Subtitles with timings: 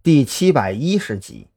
[0.00, 1.48] 第七百一十集，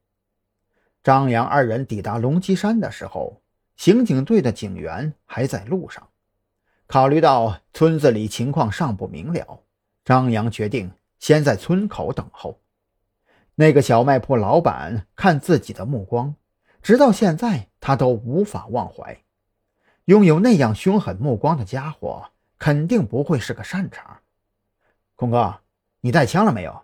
[1.04, 3.40] 张扬二人抵达龙脊山的时候，
[3.78, 6.10] 刑警队的警员还在路上。
[6.88, 9.62] 考虑到村子里情况尚不明了，
[10.04, 12.60] 张扬决定先在村口等候。
[13.54, 16.36] 那个小卖铺老板看自己的目光，
[16.82, 19.20] 直到现在他都无法忘怀。
[20.06, 24.20] 拥有那样凶狠目光的家伙，肯定不会是个善茬。
[25.16, 25.60] 孔哥，
[26.02, 26.82] 你带枪了没有？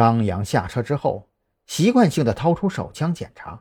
[0.00, 1.28] 张扬下车之后，
[1.66, 3.60] 习惯性的掏出手枪检查，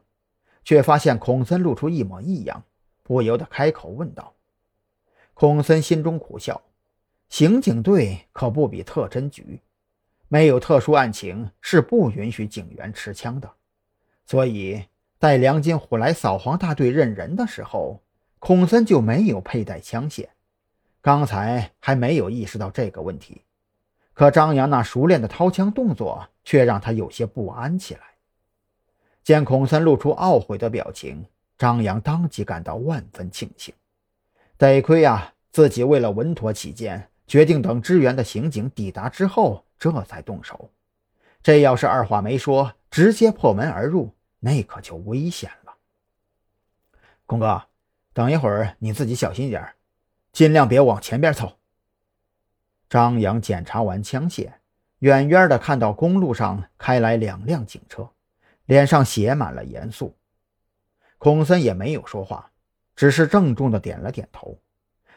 [0.63, 2.63] 却发现孔森露出一抹异样，
[3.03, 4.33] 不由得开口问道。
[5.33, 6.61] 孔森心中苦笑，
[7.27, 9.59] 刑警队可不比特侦局，
[10.29, 13.51] 没有特殊案情是不允许警员持枪的。
[14.25, 14.85] 所以，
[15.17, 18.01] 带梁金虎来扫黄大队认人的时候，
[18.39, 20.29] 孔森就没有佩戴枪械。
[21.01, 23.41] 刚才还没有意识到这个问题。
[24.19, 28.01] 可张扬那熟练的掏枪动作却让他有些不安起来。
[29.23, 31.25] 见孔森露出懊悔的表情，
[31.57, 33.73] 张扬当即感到万分庆幸。
[34.57, 40.69] 得亏啊，自己为了稳妥起见，决定等支援的刑警抵达之后，这才动手。
[41.41, 45.73] 这要是二话没说，直接破门而入，那可就危险了。
[47.25, 47.63] 孔哥，
[48.11, 49.65] 等一会儿你自己小心点
[50.33, 51.58] 尽量别往前边凑。
[52.89, 54.51] 张扬检查完枪械，
[54.99, 58.09] 远远的看到公路上开来两辆警车，
[58.65, 60.17] 脸上写满了严肃。
[61.19, 62.49] 孔森也没有说话，
[62.95, 64.57] 只是郑重的点了点头。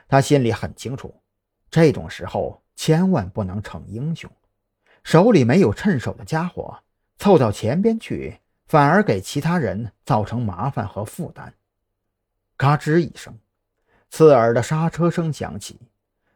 [0.06, 1.14] 他心里很清楚，
[1.70, 4.30] 这种时候千万不能逞英雄，
[5.02, 6.78] 手里没有趁手的家伙，
[7.16, 11.54] 凑到前边去，反而给其他人造成麻烦和负担。
[12.58, 13.38] 嘎吱一声，
[14.10, 15.80] 刺耳的刹车声响起。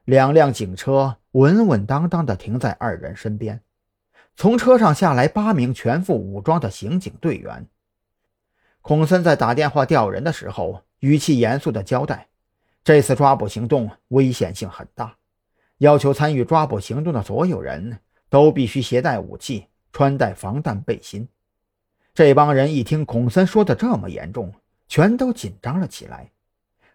[0.06, 3.60] 两辆警车稳稳当当地停在二人身边，
[4.36, 7.66] 从车上下来八名全副武装的刑警队员。
[8.82, 12.28] 孔森在打电话调人的时候，语气严肃地交代
[12.84, 15.16] ：“这次抓捕行动危险性很大，
[15.78, 17.98] 要求参与抓捕行动的所有人
[18.30, 21.28] 都必须携带武器，穿戴防弹背心。”
[22.14, 24.54] 这帮人一听孔森说的这么严重，
[24.86, 26.30] 全都紧张了起来，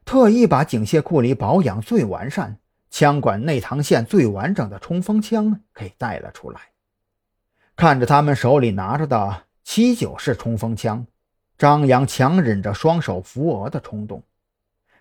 [0.06, 2.58] 特意把警械库里保养最完善。
[2.91, 6.59] 枪管内膛线最完整的冲锋枪给带了出来，
[7.75, 11.07] 看着他们手里拿着的七九式冲锋枪，
[11.57, 14.22] 张扬强忍着双手扶额的冲动。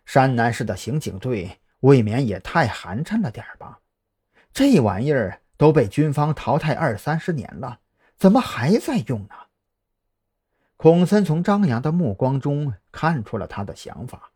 [0.07, 3.81] 山南市的刑警队未免也太寒碜了点吧？
[4.53, 7.81] 这玩意儿都被军方淘汰二三十年了，
[8.17, 9.35] 怎么还在用呢？
[10.77, 14.31] 孔森从张扬的目光中看出了他的想法，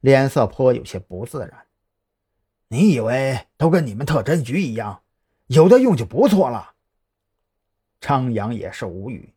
[0.00, 1.67] 脸色颇有些不自然。
[2.68, 5.02] 你以为都跟你们特侦局一样，
[5.46, 6.74] 有的用就不错了？
[8.00, 9.32] 张扬也是无语，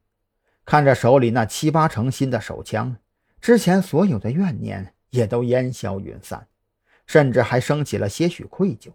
[0.66, 2.98] 看着手里那七八成新的手枪，
[3.40, 6.48] 之前所有的怨念也都烟消云散，
[7.08, 8.92] 甚至还升起了些许愧疚。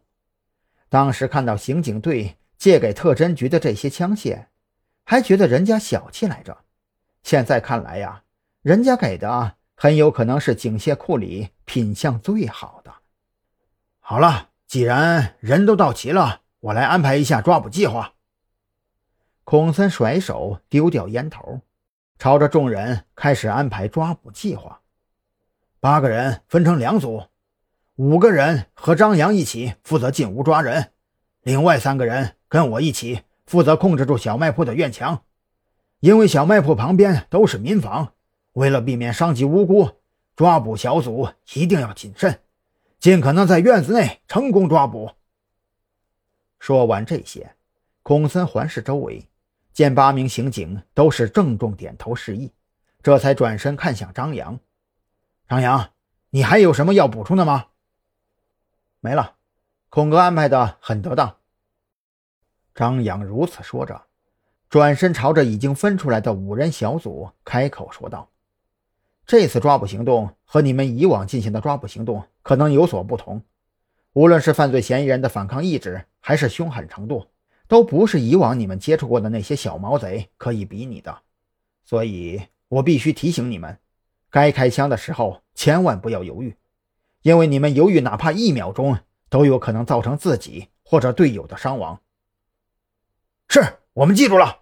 [0.89, 4.47] 当时看到刑警队借给特侦局的这些枪械，
[5.05, 6.59] 还觉得人家小气来着。
[7.23, 8.23] 现在看来呀，
[8.61, 12.86] 人家给的很有可能是警械库里品相最好的。
[14.09, 18.13] 好了，既然人都到齐了，我来安排一下抓捕计划。
[19.43, 21.63] 孔森甩手丢掉烟头，
[22.17, 24.81] 朝着众人开始安排抓捕计划。
[25.81, 27.25] 八个人分成两组，
[27.97, 30.93] 五个人和张扬一起负责进屋抓人，
[31.43, 35.25] 另外三个人跟我一起负责控制住小卖铺的院墙。
[35.99, 38.13] 因为小卖铺旁边都是民房，
[38.53, 39.91] 为了避免伤及无辜，
[40.37, 42.39] 抓捕小组一定要谨慎。
[42.99, 45.13] 尽可能在院子内成功抓捕。
[46.59, 47.55] 说完这些，
[48.03, 49.29] 孔森环视周围，
[49.73, 52.53] 见八名刑警都是郑重点头示意，
[53.03, 54.59] 这才转身看向张扬
[55.49, 55.91] ：“张扬，
[56.31, 57.67] 你还有什么要补充的吗
[59.01, 59.37] ？”“没了，
[59.89, 61.37] 孔哥安排的很得当。”
[62.75, 64.07] 张扬如此说着，
[64.69, 68.29] 转身朝着已经分出来的五人小组开口说道。
[69.27, 73.43] 这次抓捕行动和你们以往进行的抓捕行动可能有所不同，
[74.13, 77.27] 无论是犯罪嫌疑人的反抗意志，还是凶狠程度，
[77.67, 81.23] 都不是以往你们接触过的那些小毛贼可以比拟的。
[81.85, 83.77] 所以我必须提醒你们，
[84.31, 86.55] 该开枪的时候千万不要犹豫，
[87.23, 88.97] 因为你们犹豫哪怕一秒钟，
[89.29, 92.01] 都有可能造成自己或者队友的伤亡。
[93.49, 93.61] 是
[93.93, 94.61] 我们记住了。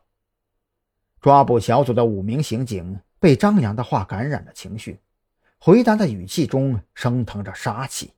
[1.21, 2.99] 抓捕小组的五名刑警。
[3.21, 5.01] 被张扬的话感染了情绪，
[5.67, 8.11] 回答的语气中升腾着杀气。